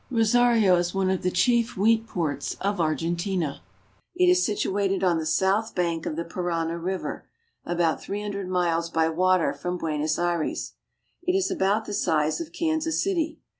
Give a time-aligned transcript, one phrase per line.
[0.09, 3.61] Rosario is one of the chief wheat ports of Argentina.
[4.15, 7.27] It is situated on the south bank of the Parana river,
[7.65, 10.73] about three hundred miles by water from Buenos Aires.
[11.21, 13.37] It is of about the size of Kansas City.